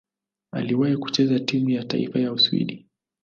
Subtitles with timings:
[0.51, 2.85] Aliwahi kucheza timu ya taifa ya Uswidi.